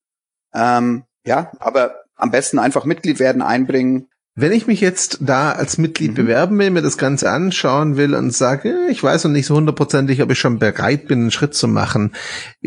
Ähm, 0.55 1.03
ja, 1.25 1.51
aber 1.59 2.05
am 2.15 2.31
besten 2.31 2.61
einfach 2.61 2.85
Mitglied 2.85 3.19
werden, 3.19 3.43
einbringen. 3.43 4.07
Wenn 4.39 4.53
ich 4.53 4.67
mich 4.67 4.83
jetzt 4.83 5.17
da 5.23 5.53
als 5.53 5.79
Mitglied 5.79 6.11
mhm. 6.11 6.17
bewerben 6.17 6.59
will, 6.59 6.71
mir 6.71 6.83
das 6.83 6.99
Ganze 6.99 7.31
anschauen 7.31 7.97
will 7.97 8.15
und 8.15 8.35
sage, 8.35 8.87
ich 8.91 9.03
weiß 9.03 9.25
noch 9.25 9.31
nicht 9.31 9.47
so 9.47 9.57
hundertprozentig, 9.57 10.21
ob 10.21 10.31
ich 10.31 10.39
schon 10.39 10.59
bereit 10.59 11.09
bin, 11.09 11.21
einen 11.21 11.31
Schritt 11.31 11.55
zu 11.55 11.69
machen, 11.69 12.13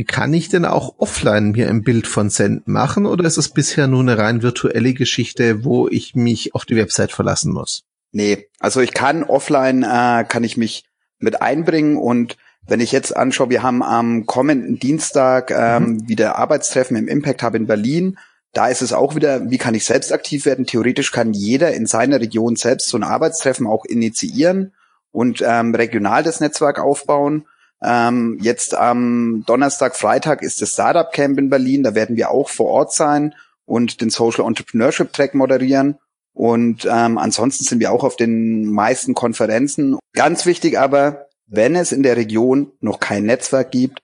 kann 0.08 0.34
ich 0.34 0.50
denn 0.50 0.66
auch 0.66 0.96
offline 0.98 1.52
mir 1.52 1.70
ein 1.70 1.84
Bild 1.84 2.08
von 2.08 2.32
Send 2.32 2.68
machen 2.68 3.06
oder 3.06 3.24
ist 3.24 3.38
es 3.38 3.50
bisher 3.50 3.88
nur 3.88 4.00
eine 4.00 4.18
rein 4.18 4.42
virtuelle 4.42 4.96
Geschichte, 4.96 5.64
wo 5.64 5.88
ich 5.88 6.16
mich 6.16 6.56
auf 6.56 6.66
die 6.66 6.76
Website 6.76 7.12
verlassen 7.12 7.54
muss? 7.54 7.84
Nee, 8.12 8.48
also 8.60 8.82
ich 8.82 8.96
kann 8.96 9.24
offline, 9.24 9.84
äh, 9.84 10.26
kann 10.28 10.44
ich 10.44 10.58
mich 10.58 10.86
mit 11.20 11.44
einbringen 11.44 11.98
und 11.98 12.36
wenn 12.68 12.80
ich 12.80 12.92
jetzt 12.92 13.16
anschaue, 13.16 13.52
wir 13.52 13.62
haben 13.62 13.84
am 13.84 14.26
kommenden 14.26 14.80
Dienstag 14.80 15.52
ähm, 15.52 15.84
mhm. 15.84 16.08
wieder 16.10 16.38
Arbeitstreffen 16.38 16.98
im 16.98 17.08
Impact 17.08 17.44
Hub 17.44 17.54
in 17.54 17.68
Berlin. 17.68 18.18
Da 18.54 18.68
ist 18.68 18.82
es 18.82 18.94
auch 18.94 19.16
wieder, 19.16 19.50
wie 19.52 19.58
kann 19.58 19.76
ich 19.76 19.86
selbst 19.86 20.12
aktiv 20.12 20.46
werden? 20.46 20.66
Theoretisch 20.66 21.12
kann 21.12 21.34
jeder 21.34 21.74
in 21.74 21.86
seiner 21.86 22.20
Region 22.20 22.56
selbst 22.56 22.90
so 22.90 22.98
ein 22.98 23.04
Arbeitstreffen 23.04 23.68
auch 23.68 23.86
initiieren 23.86 24.74
und 25.12 25.44
ähm, 25.46 25.76
regional 25.76 26.24
das 26.24 26.40
Netzwerk 26.40 26.80
aufbauen. 26.80 27.46
Ähm, 27.82 28.38
jetzt 28.42 28.76
am 28.76 29.44
Donnerstag, 29.46 29.96
Freitag 29.96 30.42
ist 30.42 30.62
das 30.62 30.74
Startup 30.74 31.12
Camp 31.12 31.38
in 31.38 31.50
Berlin. 31.50 31.84
Da 31.84 31.96
werden 31.96 32.18
wir 32.18 32.32
auch 32.32 32.50
vor 32.50 32.68
Ort 32.68 32.94
sein 32.94 33.36
und 33.66 34.02
den 34.02 34.10
Social 34.10 34.46
Entrepreneurship 34.46 35.14
Track 35.14 35.36
moderieren. 35.36 35.98
Und 36.34 36.86
ähm, 36.90 37.18
ansonsten 37.18 37.66
sind 37.66 37.80
wir 37.80 37.92
auch 37.92 38.04
auf 38.04 38.16
den 38.16 38.66
meisten 38.66 39.14
Konferenzen. 39.14 39.98
Ganz 40.14 40.46
wichtig 40.46 40.80
aber, 40.80 41.28
wenn 41.48 41.76
es 41.76 41.92
in 41.92 42.04
der 42.04 42.18
Region 42.18 42.72
noch 42.80 43.00
kein 43.00 43.26
Netzwerk 43.26 43.72
gibt, 43.72 44.02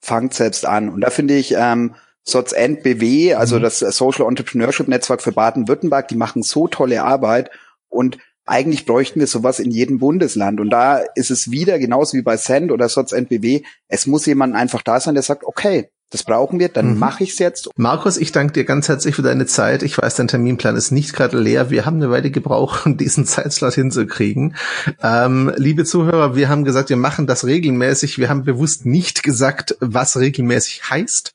fangt 0.00 0.34
selbst 0.34 0.66
an. 0.66 0.88
Und 0.88 1.00
da 1.00 1.10
finde 1.10 1.34
ich, 1.34 1.54
ähm, 1.56 1.94
SOTS 2.24 2.54
BW, 2.82 3.34
also 3.34 3.58
mhm. 3.58 3.62
das 3.62 3.78
Social 3.78 4.26
Entrepreneurship 4.26 4.88
Netzwerk 4.88 5.22
für 5.22 5.32
Baden-Württemberg, 5.32 6.08
die 6.08 6.16
machen 6.16 6.42
so 6.42 6.68
tolle 6.68 7.02
Arbeit 7.02 7.50
und 7.88 8.18
eigentlich 8.46 8.84
bräuchten 8.84 9.20
wir 9.20 9.26
sowas 9.26 9.60
in 9.60 9.70
jedem 9.70 9.98
Bundesland. 9.98 10.60
Und 10.60 10.70
da 10.70 10.98
ist 11.14 11.30
es 11.30 11.52
wieder 11.52 11.78
genauso 11.78 12.16
wie 12.16 12.22
bei 12.22 12.36
Send 12.36 12.72
oder 12.72 12.88
SOTS 12.88 13.14
BW. 13.28 13.62
Es 13.86 14.06
muss 14.06 14.26
jemand 14.26 14.56
einfach 14.56 14.82
da 14.82 14.98
sein, 14.98 15.14
der 15.14 15.22
sagt, 15.22 15.44
okay, 15.44 15.90
das 16.10 16.24
brauchen 16.24 16.58
wir, 16.58 16.68
dann 16.68 16.94
mhm. 16.94 16.98
mache 16.98 17.22
ich 17.22 17.30
es 17.30 17.38
jetzt. 17.38 17.70
Markus, 17.76 18.16
ich 18.16 18.32
danke 18.32 18.52
dir 18.52 18.64
ganz 18.64 18.88
herzlich 18.88 19.14
für 19.14 19.22
deine 19.22 19.46
Zeit. 19.46 19.84
Ich 19.84 19.96
weiß, 19.96 20.16
dein 20.16 20.26
Terminplan 20.26 20.74
ist 20.74 20.90
nicht 20.90 21.12
gerade 21.12 21.38
leer. 21.38 21.70
Wir 21.70 21.86
haben 21.86 21.96
eine 21.96 22.10
Weile 22.10 22.32
gebraucht, 22.32 22.84
um 22.86 22.96
diesen 22.96 23.26
Zeitslot 23.26 23.74
hinzukriegen. 23.74 24.56
Ähm, 25.02 25.52
liebe 25.56 25.84
Zuhörer, 25.84 26.34
wir 26.34 26.48
haben 26.48 26.64
gesagt, 26.64 26.88
wir 26.88 26.96
machen 26.96 27.28
das 27.28 27.44
regelmäßig. 27.44 28.18
Wir 28.18 28.28
haben 28.28 28.42
bewusst 28.42 28.86
nicht 28.86 29.22
gesagt, 29.22 29.76
was 29.78 30.16
regelmäßig 30.16 30.90
heißt. 30.90 31.32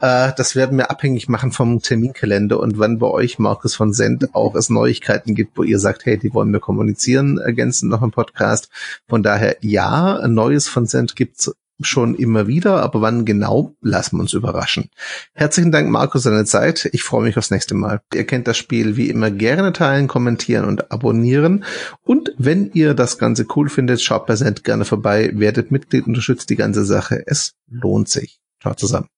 Äh, 0.00 0.30
das 0.36 0.54
werden 0.54 0.78
wir 0.78 0.92
abhängig 0.92 1.28
machen 1.28 1.50
vom 1.50 1.82
Terminkalender 1.82 2.60
und 2.60 2.78
wann 2.78 3.00
bei 3.00 3.08
euch, 3.08 3.40
Markus 3.40 3.74
von 3.74 3.92
Send, 3.92 4.34
auch 4.36 4.54
es 4.54 4.70
Neuigkeiten 4.70 5.34
gibt, 5.34 5.58
wo 5.58 5.64
ihr 5.64 5.80
sagt, 5.80 6.06
hey, 6.06 6.16
die 6.16 6.32
wollen 6.32 6.52
wir 6.52 6.60
kommunizieren, 6.60 7.38
ergänzend 7.38 7.90
noch 7.90 8.02
im 8.02 8.12
Podcast. 8.12 8.68
Von 9.08 9.24
daher, 9.24 9.56
ja, 9.60 10.26
Neues 10.28 10.68
von 10.68 10.86
Send 10.86 11.16
gibt's 11.16 11.50
schon 11.86 12.14
immer 12.14 12.46
wieder, 12.46 12.82
aber 12.82 13.00
wann 13.00 13.24
genau, 13.24 13.74
lassen 13.80 14.16
wir 14.16 14.22
uns 14.22 14.32
überraschen. 14.32 14.90
Herzlichen 15.34 15.72
Dank, 15.72 15.90
Markus, 15.90 16.22
für 16.22 16.30
deine 16.30 16.44
Zeit. 16.44 16.88
Ich 16.92 17.02
freue 17.02 17.22
mich 17.22 17.36
aufs 17.36 17.50
nächste 17.50 17.74
Mal. 17.74 18.00
Ihr 18.14 18.24
kennt 18.24 18.48
das 18.48 18.56
Spiel 18.56 18.96
wie 18.96 19.08
immer 19.10 19.30
gerne 19.30 19.72
teilen, 19.72 20.08
kommentieren 20.08 20.64
und 20.64 20.90
abonnieren. 20.90 21.64
Und 22.02 22.32
wenn 22.38 22.70
ihr 22.72 22.94
das 22.94 23.18
Ganze 23.18 23.46
cool 23.56 23.68
findet, 23.68 24.02
schaut 24.02 24.26
bei 24.26 24.36
Send 24.36 24.64
gerne 24.64 24.84
vorbei, 24.84 25.30
werdet 25.34 25.70
Mitglied, 25.70 26.06
unterstützt 26.06 26.50
die 26.50 26.56
ganze 26.56 26.84
Sache. 26.84 27.22
Es 27.26 27.54
lohnt 27.68 28.08
sich. 28.08 28.40
Ciao 28.60 28.74
zusammen. 28.74 29.08